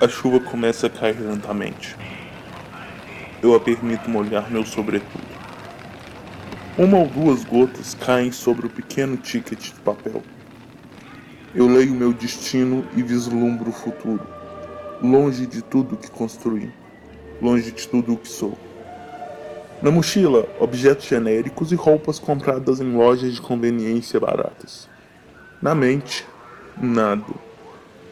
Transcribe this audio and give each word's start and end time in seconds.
A 0.00 0.08
chuva 0.08 0.40
começa 0.40 0.86
a 0.86 0.90
cair 0.90 1.18
lentamente. 1.18 1.96
Eu 3.42 3.54
a 3.54 3.60
permito 3.60 4.10
molhar 4.10 4.50
meu 4.50 4.66
sobretudo. 4.66 5.24
Uma 6.76 6.98
ou 6.98 7.06
duas 7.06 7.44
gotas 7.44 7.94
caem 7.94 8.32
sobre 8.32 8.66
o 8.66 8.70
pequeno 8.70 9.16
ticket 9.16 9.72
de 9.72 9.80
papel. 9.80 10.22
Eu 11.54 11.68
leio 11.68 11.94
meu 11.94 12.12
destino 12.12 12.84
e 12.96 13.02
vislumbro 13.02 13.70
o 13.70 13.72
futuro, 13.72 14.26
longe 15.00 15.46
de 15.46 15.62
tudo 15.62 15.96
que 15.96 16.10
construí, 16.10 16.70
longe 17.40 17.70
de 17.70 17.86
tudo 17.86 18.14
o 18.14 18.16
que 18.16 18.28
sou. 18.28 18.58
Na 19.80 19.90
mochila, 19.90 20.48
objetos 20.58 21.06
genéricos 21.06 21.70
e 21.70 21.76
roupas 21.76 22.18
compradas 22.18 22.80
em 22.80 22.96
lojas 22.96 23.32
de 23.34 23.40
conveniência 23.40 24.18
baratas. 24.18 24.88
Na 25.62 25.74
mente, 25.74 26.26
nada. 26.80 27.24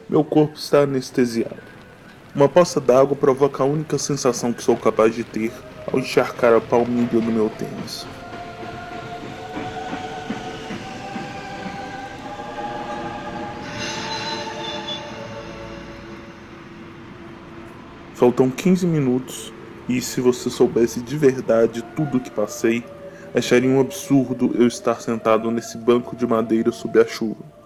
Meu 0.09 0.25
corpo 0.25 0.57
está 0.57 0.81
anestesiado. 0.81 1.73
Uma 2.35 2.49
poça 2.49 2.81
d'água 2.81 3.17
provoca 3.17 3.63
a 3.63 3.67
única 3.67 3.99
sensação 3.99 4.53
que 4.53 4.63
sou 4.63 4.77
capaz 4.77 5.15
de 5.15 5.25
ter 5.25 5.53
ao 5.93 5.99
encharcar 5.99 6.55
a 6.55 6.61
palmilha 6.61 7.21
do 7.21 7.23
meu 7.23 7.51
tênis. 7.51 8.07
Faltam 18.15 18.51
15 18.51 18.87
minutos 18.87 19.53
e 19.89 20.01
se 20.01 20.21
você 20.21 20.49
soubesse 20.49 21.01
de 21.01 21.19
verdade 21.19 21.83
tudo 21.97 22.19
o 22.19 22.21
que 22.21 22.31
passei, 22.31 22.85
acharia 23.35 23.69
um 23.69 23.81
absurdo 23.81 24.53
eu 24.55 24.67
estar 24.67 25.01
sentado 25.01 25.51
nesse 25.51 25.77
banco 25.77 26.15
de 26.15 26.27
madeira 26.27 26.71
sob 26.71 27.01
a 27.01 27.07
chuva. 27.07 27.62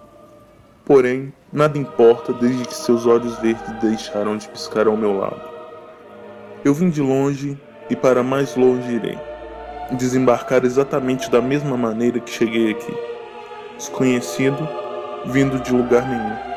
Porém, 0.87 1.33
nada 1.51 1.77
importa 1.77 2.31
desde 2.31 2.63
que 2.63 2.73
seus 2.73 3.05
olhos 3.05 3.37
verdes 3.39 3.69
deixaram 3.81 4.37
de 4.37 4.47
piscar 4.47 4.87
ao 4.87 4.95
meu 4.95 5.17
lado. 5.17 5.41
Eu 6.63 6.73
vim 6.73 6.89
de 6.89 7.01
longe 7.01 7.59
e 7.89 7.95
para 7.95 8.23
mais 8.23 8.55
longe 8.55 8.93
irei. 8.93 9.19
Desembarcar 9.91 10.63
exatamente 10.63 11.29
da 11.29 11.41
mesma 11.41 11.75
maneira 11.75 12.21
que 12.21 12.31
cheguei 12.31 12.71
aqui. 12.71 12.93
Desconhecido, 13.75 14.65
vindo 15.25 15.59
de 15.59 15.73
lugar 15.73 16.07
nenhum. 16.07 16.56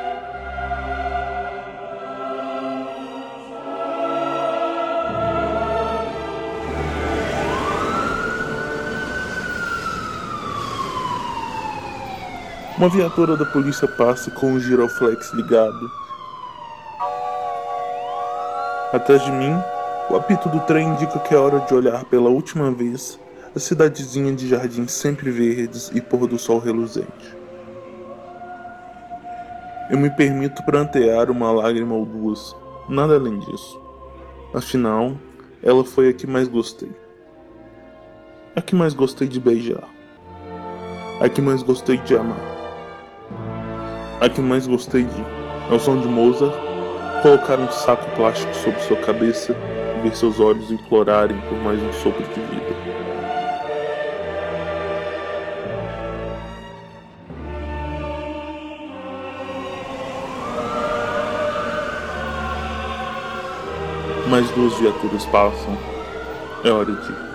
Uma 12.80 12.88
viatura 12.88 13.36
da 13.36 13.44
polícia 13.44 13.86
passa 13.86 14.30
com 14.30 14.54
o 14.54 14.58
giroflex 14.58 15.34
ligado. 15.34 15.90
Atrás 18.90 19.22
de 19.22 19.30
mim, 19.30 19.52
o 20.08 20.16
apito 20.16 20.48
do 20.48 20.60
trem 20.60 20.88
indica 20.88 21.18
que 21.18 21.34
é 21.34 21.36
hora 21.36 21.60
de 21.60 21.74
olhar 21.74 22.06
pela 22.06 22.30
última 22.30 22.70
vez 22.70 23.20
a 23.54 23.58
cidadezinha 23.58 24.32
de 24.32 24.48
jardins 24.48 24.92
sempre 24.92 25.30
verdes 25.30 25.90
e 25.94 26.00
pôr 26.00 26.26
do 26.26 26.38
sol 26.38 26.58
reluzente. 26.58 27.36
Eu 29.90 29.98
me 29.98 30.08
permito 30.08 30.62
prantear 30.62 31.30
uma 31.30 31.52
lágrima 31.52 31.94
ou 31.94 32.06
duas, 32.06 32.56
nada 32.88 33.14
além 33.16 33.40
disso. 33.40 33.78
Afinal, 34.54 35.18
ela 35.62 35.84
foi 35.84 36.08
a 36.08 36.14
que 36.14 36.26
mais 36.26 36.48
gostei. 36.48 36.90
A 38.56 38.62
que 38.62 38.74
mais 38.74 38.94
gostei 38.94 39.28
de 39.28 39.38
beijar. 39.38 39.86
A 41.20 41.28
que 41.28 41.42
mais 41.42 41.62
gostei 41.62 41.98
de 41.98 42.16
amar. 42.16 42.49
A 44.20 44.28
que 44.28 44.38
mais 44.42 44.66
gostei 44.66 45.04
de, 45.04 45.24
ao 45.70 45.80
som 45.80 45.98
de 45.98 46.06
Mozart, 46.06 46.52
colocar 47.22 47.58
um 47.58 47.70
saco 47.70 48.04
plástico 48.16 48.54
sobre 48.54 48.78
sua 48.80 48.98
cabeça 48.98 49.56
e 49.96 50.02
ver 50.02 50.14
seus 50.14 50.38
olhos 50.38 50.70
implorarem 50.70 51.40
por 51.48 51.56
mais 51.62 51.82
um 51.82 51.90
sopro 51.94 52.22
de 52.22 52.40
vida. 52.40 52.90
Mais 64.28 64.50
duas 64.50 64.74
viaturas 64.78 65.24
passam. 65.26 65.78
É 66.62 66.70
hora 66.70 66.92
de 66.92 67.10
ir. 67.10 67.29